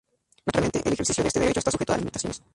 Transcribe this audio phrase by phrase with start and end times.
[0.47, 2.41] Naturalmente, el ejercicio de este derecho está sujeto a limitaciones.